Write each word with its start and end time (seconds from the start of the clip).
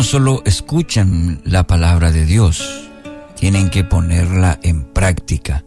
no 0.00 0.04
solo 0.04 0.42
escuchan 0.46 1.42
la 1.44 1.66
palabra 1.66 2.10
de 2.10 2.24
Dios, 2.24 2.88
tienen 3.36 3.68
que 3.68 3.84
ponerla 3.84 4.58
en 4.62 4.84
práctica. 4.84 5.62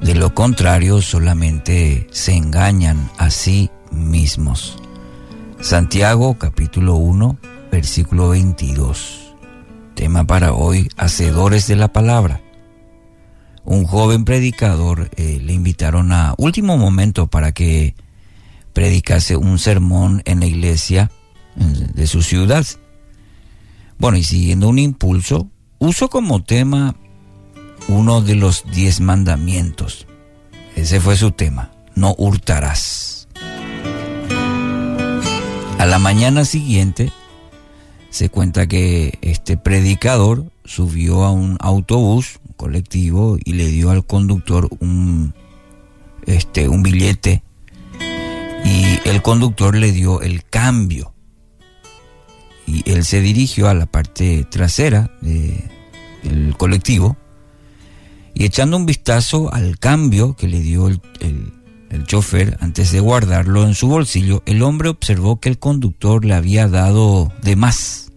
De 0.00 0.14
lo 0.14 0.36
contrario, 0.36 1.02
solamente 1.02 2.06
se 2.12 2.36
engañan 2.36 3.10
a 3.18 3.30
sí 3.30 3.72
mismos. 3.90 4.78
Santiago 5.60 6.38
capítulo 6.38 6.94
1, 6.94 7.36
versículo 7.72 8.28
22. 8.28 9.34
Tema 9.96 10.28
para 10.28 10.52
hoy, 10.52 10.88
hacedores 10.96 11.66
de 11.66 11.74
la 11.74 11.88
palabra. 11.88 12.40
Un 13.64 13.84
joven 13.84 14.24
predicador 14.24 15.10
eh, 15.16 15.40
le 15.42 15.54
invitaron 15.54 16.12
a 16.12 16.34
último 16.38 16.78
momento 16.78 17.26
para 17.26 17.50
que 17.50 17.96
predicase 18.74 19.34
un 19.34 19.58
sermón 19.58 20.22
en 20.24 20.38
la 20.38 20.46
iglesia 20.46 21.10
de 21.56 22.06
su 22.06 22.22
ciudad. 22.22 22.64
Bueno, 23.98 24.18
y 24.18 24.24
siguiendo 24.24 24.68
un 24.68 24.78
impulso, 24.78 25.48
uso 25.78 26.08
como 26.08 26.42
tema 26.42 26.96
uno 27.88 28.20
de 28.20 28.34
los 28.34 28.64
diez 28.72 29.00
mandamientos. 29.00 30.06
Ese 30.76 31.00
fue 31.00 31.16
su 31.16 31.32
tema, 31.32 31.70
no 31.94 32.14
hurtarás. 32.16 33.28
A 35.78 35.86
la 35.86 35.98
mañana 35.98 36.44
siguiente 36.44 37.12
se 38.10 38.28
cuenta 38.28 38.66
que 38.66 39.18
este 39.20 39.56
predicador 39.56 40.44
subió 40.64 41.24
a 41.24 41.32
un 41.32 41.56
autobús 41.60 42.38
un 42.46 42.54
colectivo 42.54 43.36
y 43.44 43.54
le 43.54 43.66
dio 43.66 43.90
al 43.90 44.06
conductor 44.06 44.68
un, 44.78 45.34
este, 46.26 46.68
un 46.68 46.82
billete 46.82 47.42
y 48.64 49.08
el 49.08 49.22
conductor 49.22 49.74
le 49.74 49.90
dio 49.92 50.20
el 50.20 50.44
cambio 50.44 51.11
y 52.72 52.90
él 52.90 53.04
se 53.04 53.20
dirigió 53.20 53.68
a 53.68 53.74
la 53.74 53.86
parte 53.86 54.46
trasera 54.48 55.10
del 55.20 56.56
colectivo 56.56 57.16
y 58.34 58.44
echando 58.44 58.78
un 58.78 58.86
vistazo 58.86 59.52
al 59.52 59.78
cambio 59.78 60.34
que 60.34 60.48
le 60.48 60.60
dio 60.60 60.88
el, 60.88 61.00
el, 61.20 62.06
chofer 62.06 62.56
antes 62.60 62.90
de 62.90 63.00
guardarlo 63.00 63.64
en 63.64 63.74
su 63.74 63.86
bolsillo, 63.88 64.42
el 64.46 64.62
hombre 64.62 64.88
observó 64.88 65.38
que 65.38 65.50
el 65.50 65.58
conductor 65.58 66.24
le 66.24 66.34
había 66.34 66.66
dado 66.66 67.30
de 67.42 67.54
más, 67.54 68.10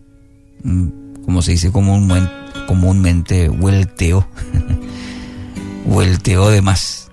mm, 0.64 1.24
como 1.26 1.42
se 1.42 1.52
dice 1.52 1.72
comúnmente, 1.72 2.32
comúnmente 2.68 3.50
vuelteo, 3.50 4.28
vuelteo 5.86 6.50
de 6.50 6.62
más. 6.62 7.12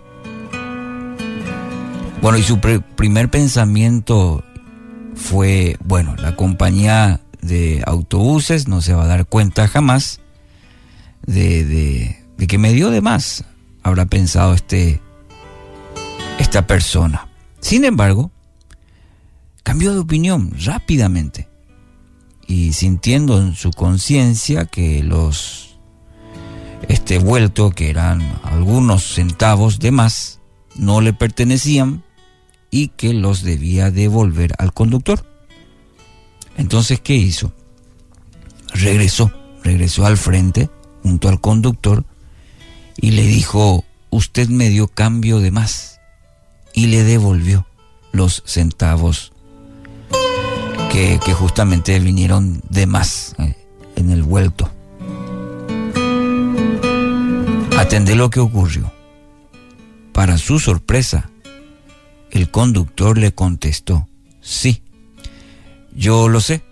Bueno, 2.22 2.38
y 2.38 2.42
su 2.44 2.60
primer 2.60 3.28
pensamiento 3.28 4.44
fue, 5.16 5.76
bueno, 5.84 6.14
la 6.16 6.36
compañía 6.36 7.20
de 7.42 7.82
autobuses 7.86 8.68
no 8.68 8.80
se 8.80 8.94
va 8.94 9.04
a 9.04 9.08
dar 9.08 9.26
cuenta 9.26 9.68
jamás 9.68 10.20
de, 11.26 11.64
de, 11.64 12.46
que 12.46 12.58
me 12.58 12.72
dio 12.72 12.90
de 12.90 13.00
más, 13.00 13.44
habrá 13.82 14.06
pensado 14.06 14.54
este, 14.54 15.00
esta 16.38 16.66
persona. 16.66 17.28
Sin 17.60 17.84
embargo, 17.84 18.30
cambió 19.62 19.92
de 19.92 20.00
opinión 20.00 20.52
rápidamente 20.64 21.48
y 22.46 22.72
sintiendo 22.72 23.40
en 23.40 23.54
su 23.54 23.70
conciencia 23.70 24.64
que 24.64 25.02
los 25.02 25.78
este 26.88 27.18
vuelto 27.18 27.70
que 27.70 27.90
eran 27.90 28.20
algunos 28.42 29.14
centavos 29.14 29.78
de 29.78 29.92
más 29.92 30.40
no 30.74 31.00
le 31.00 31.12
pertenecían 31.12 32.02
y 32.70 32.88
que 32.88 33.12
los 33.12 33.42
debía 33.42 33.90
devolver 33.90 34.54
al 34.58 34.72
conductor. 34.72 35.31
Entonces, 36.62 37.00
¿qué 37.00 37.16
hizo? 37.16 37.52
Regresó, 38.72 39.32
regresó 39.64 40.06
al 40.06 40.16
frente 40.16 40.70
junto 41.02 41.28
al 41.28 41.40
conductor 41.40 42.04
y 42.96 43.10
le 43.10 43.26
dijo, 43.26 43.84
usted 44.10 44.48
me 44.48 44.68
dio 44.68 44.86
cambio 44.86 45.40
de 45.40 45.50
más 45.50 45.98
y 46.72 46.86
le 46.86 47.02
devolvió 47.02 47.66
los 48.12 48.44
centavos 48.46 49.32
que, 50.92 51.18
justamente 51.34 51.98
vinieron 51.98 52.62
de 52.68 52.86
más 52.86 53.34
eh, 53.40 53.56
en 53.96 54.10
el 54.12 54.22
vuelto. 54.22 54.70
Atendé 57.76 58.14
lo 58.14 58.30
que 58.30 58.38
ocurrió. 58.38 58.92
Para 60.12 60.38
su 60.38 60.60
sorpresa, 60.60 61.28
el 62.30 62.52
conductor 62.52 63.18
le 63.18 63.32
contestó, 63.32 64.06
sí, 64.40 64.84
yo 65.94 66.28
lo 66.28 66.40
sé, 66.40 66.62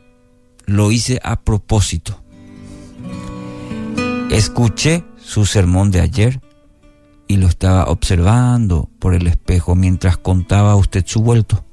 lo 0.66 0.90
hice 0.90 1.20
a 1.22 1.40
propósito. 1.40 2.22
Escuché 4.30 5.04
su 5.22 5.46
sermón 5.46 5.90
de 5.90 6.00
ayer 6.00 6.40
y 7.26 7.36
lo 7.36 7.46
estaba 7.46 7.84
observando 7.84 8.88
por 8.98 9.14
el 9.14 9.26
espejo 9.26 9.74
mientras 9.74 10.16
contaba 10.16 10.76
usted 10.76 11.04
su 11.06 11.20
vuelto. 11.20 11.64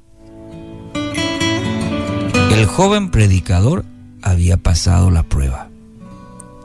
El 2.50 2.66
joven 2.66 3.10
predicador 3.10 3.84
había 4.22 4.56
pasado 4.56 5.10
la 5.10 5.22
prueba, 5.22 5.68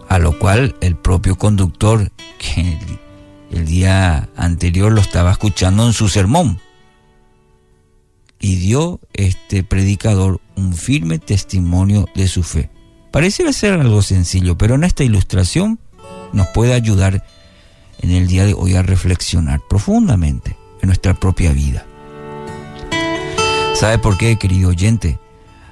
a 0.09 0.19
lo 0.19 0.37
cual 0.39 0.75
el 0.81 0.95
propio 0.95 1.37
conductor, 1.37 2.11
que 2.39 2.77
el 3.51 3.65
día 3.65 4.29
anterior 4.35 4.91
lo 4.91 5.01
estaba 5.01 5.31
escuchando 5.31 5.85
en 5.85 5.93
su 5.93 6.09
sermón, 6.09 6.59
y 8.43 8.57
dio 8.57 8.99
este 9.13 9.63
predicador 9.63 10.41
un 10.57 10.73
firme 10.73 11.17
testimonio 11.17 12.09
de 12.13 12.27
su 12.27 12.43
fe. 12.43 12.69
Pareciera 13.09 13.53
ser 13.53 13.79
algo 13.79 14.01
sencillo, 14.01 14.57
pero 14.57 14.75
en 14.75 14.83
esta 14.83 15.05
ilustración 15.05 15.79
nos 16.33 16.47
puede 16.47 16.73
ayudar 16.73 17.25
en 18.01 18.11
el 18.11 18.27
día 18.27 18.43
de 18.45 18.53
hoy 18.53 18.75
a 18.75 18.83
reflexionar 18.83 19.61
profundamente 19.69 20.57
en 20.81 20.87
nuestra 20.87 21.13
propia 21.13 21.53
vida. 21.53 21.85
¿Sabe 23.75 23.97
por 23.97 24.17
qué, 24.17 24.37
querido 24.37 24.71
oyente? 24.71 25.19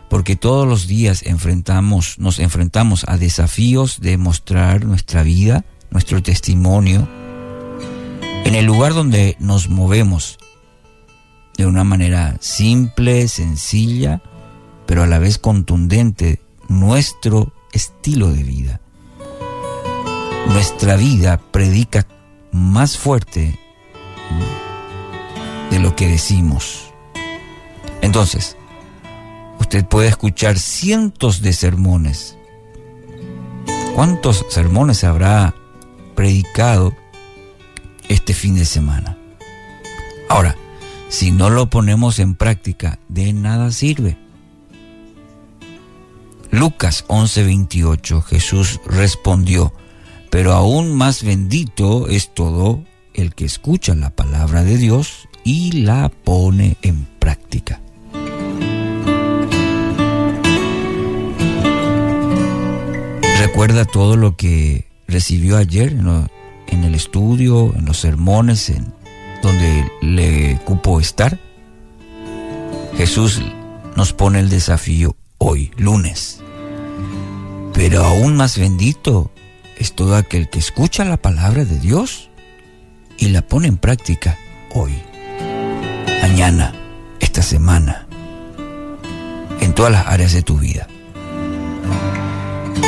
Porque 0.09 0.37
todos 0.37 0.65
los 0.65 0.87
días 0.87 1.23
enfrentamos, 1.23 2.19
nos 2.19 2.39
enfrentamos 2.39 3.03
a 3.05 3.17
desafíos 3.17 3.99
de 3.99 4.17
mostrar 4.17 4.85
nuestra 4.85 5.23
vida, 5.23 5.65
nuestro 5.89 6.23
testimonio, 6.23 7.05
en 8.45 8.55
el 8.55 8.63
lugar 8.63 8.93
donde 8.93 9.35
nos 9.39 9.67
movemos 9.67 10.37
de 11.57 11.65
una 11.65 11.83
manera 11.83 12.37
simple, 12.39 13.27
sencilla, 13.27 14.21
pero 14.85 15.03
a 15.03 15.07
la 15.07 15.19
vez 15.19 15.37
contundente, 15.37 16.41
nuestro 16.67 17.53
estilo 17.71 18.31
de 18.31 18.43
vida 18.43 18.81
nuestra 20.47 20.95
vida 20.97 21.37
predica 21.37 22.05
más 22.51 22.97
fuerte 22.97 23.57
de 25.69 25.79
lo 25.79 25.95
que 25.95 26.07
decimos. 26.07 26.91
Entonces, 28.01 28.57
usted 29.59 29.85
puede 29.85 30.09
escuchar 30.09 30.59
cientos 30.59 31.41
de 31.41 31.53
sermones. 31.53 32.37
¿Cuántos 33.95 34.45
sermones 34.49 35.03
habrá 35.03 35.55
predicado 36.15 36.93
este 38.09 38.33
fin 38.33 38.55
de 38.55 38.65
semana? 38.65 39.17
Ahora, 40.29 40.55
si 41.11 41.31
no 41.31 41.49
lo 41.49 41.69
ponemos 41.69 42.19
en 42.19 42.35
práctica, 42.35 42.97
de 43.09 43.33
nada 43.33 43.71
sirve. 43.71 44.17
Lucas 46.49 47.03
11:28, 47.09 48.21
Jesús 48.21 48.79
respondió, 48.85 49.73
pero 50.29 50.53
aún 50.53 50.95
más 50.95 51.23
bendito 51.23 52.07
es 52.07 52.33
todo 52.33 52.83
el 53.13 53.35
que 53.35 53.43
escucha 53.43 53.93
la 53.93 54.09
palabra 54.09 54.63
de 54.63 54.77
Dios 54.77 55.27
y 55.43 55.73
la 55.83 56.09
pone 56.09 56.77
en 56.81 57.05
práctica. 57.19 57.81
Recuerda 63.37 63.83
todo 63.83 64.15
lo 64.15 64.37
que 64.37 64.87
recibió 65.09 65.57
ayer 65.57 65.91
en, 65.91 66.83
el 66.85 66.95
estudio, 66.95 67.73
en 67.75 67.83
los 67.83 67.97
sermones, 67.97 68.69
en 68.69 68.93
donde 69.41 69.91
le 70.01 70.59
cupo 70.65 70.99
estar. 70.99 71.39
Jesús 72.97 73.41
nos 73.95 74.13
pone 74.13 74.39
el 74.39 74.49
desafío 74.49 75.15
hoy, 75.37 75.71
lunes. 75.77 76.41
Pero 77.73 78.03
aún 78.03 78.35
más 78.35 78.57
bendito 78.57 79.31
es 79.77 79.93
todo 79.93 80.15
aquel 80.15 80.49
que 80.49 80.59
escucha 80.59 81.05
la 81.05 81.17
palabra 81.17 81.65
de 81.65 81.79
Dios 81.79 82.29
y 83.17 83.29
la 83.29 83.41
pone 83.41 83.67
en 83.67 83.77
práctica 83.77 84.37
hoy, 84.73 84.93
mañana, 86.21 86.73
esta 87.19 87.41
semana, 87.41 88.07
en 89.59 89.73
todas 89.73 89.91
las 89.91 90.07
áreas 90.07 90.33
de 90.33 90.41
tu 90.43 90.57
vida. 90.57 90.87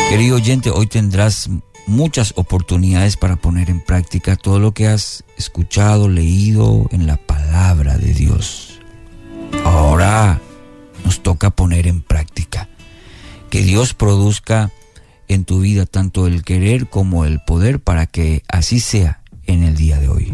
Querido 0.09 0.35
oyente, 0.35 0.69
hoy 0.69 0.87
tendrás 0.87 1.49
muchas 1.85 2.33
oportunidades 2.35 3.17
para 3.17 3.35
poner 3.35 3.69
en 3.69 3.81
práctica 3.81 4.35
todo 4.35 4.59
lo 4.59 4.73
que 4.73 4.87
has 4.87 5.23
escuchado, 5.37 6.09
leído 6.09 6.87
en 6.91 7.07
la 7.07 7.17
palabra 7.17 7.97
de 7.97 8.13
Dios. 8.13 8.79
Ahora 9.63 10.41
nos 11.03 11.21
toca 11.21 11.49
poner 11.49 11.87
en 11.87 12.01
práctica 12.01 12.69
que 13.49 13.61
Dios 13.61 13.93
produzca 13.93 14.71
en 15.27 15.45
tu 15.45 15.59
vida 15.59 15.85
tanto 15.85 16.27
el 16.27 16.43
querer 16.43 16.89
como 16.89 17.25
el 17.25 17.39
poder 17.39 17.79
para 17.79 18.05
que 18.05 18.43
así 18.47 18.79
sea 18.79 19.21
en 19.45 19.63
el 19.63 19.75
día 19.75 19.99
de 19.99 20.09
hoy. 20.09 20.33